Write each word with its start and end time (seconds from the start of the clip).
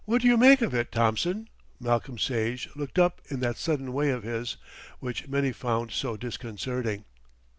"What 0.05 0.23
do 0.23 0.27
you 0.27 0.35
make 0.35 0.63
of 0.63 0.73
it, 0.73 0.91
Thompson?" 0.91 1.47
Malcolm 1.79 2.17
Sage 2.17 2.67
looked 2.75 2.97
up 2.97 3.21
in 3.29 3.39
that 3.41 3.55
sudden 3.57 3.93
way 3.93 4.09
of 4.09 4.23
his, 4.23 4.57
which 4.97 5.27
many 5.27 5.51
found 5.51 5.91
so 5.91 6.17
disconcerting. 6.17 7.05